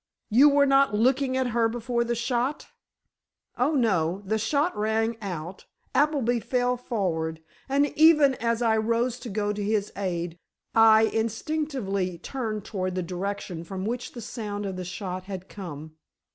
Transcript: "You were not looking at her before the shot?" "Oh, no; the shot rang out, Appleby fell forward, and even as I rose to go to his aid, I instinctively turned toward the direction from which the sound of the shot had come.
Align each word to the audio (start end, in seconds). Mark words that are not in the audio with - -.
"You 0.31 0.49
were 0.49 0.65
not 0.65 0.95
looking 0.95 1.37
at 1.37 1.49
her 1.49 1.69
before 1.69 2.03
the 2.03 2.15
shot?" 2.15 2.69
"Oh, 3.55 3.75
no; 3.75 4.23
the 4.25 4.39
shot 4.39 4.75
rang 4.75 5.15
out, 5.21 5.65
Appleby 5.93 6.39
fell 6.39 6.75
forward, 6.75 7.39
and 7.69 7.85
even 7.95 8.33
as 8.41 8.63
I 8.63 8.77
rose 8.77 9.19
to 9.19 9.29
go 9.29 9.53
to 9.53 9.61
his 9.63 9.93
aid, 9.95 10.39
I 10.73 11.03
instinctively 11.03 12.17
turned 12.17 12.65
toward 12.65 12.95
the 12.95 13.03
direction 13.03 13.63
from 13.63 13.85
which 13.85 14.13
the 14.13 14.21
sound 14.21 14.65
of 14.65 14.75
the 14.75 14.85
shot 14.85 15.25
had 15.25 15.47
come. 15.47 15.93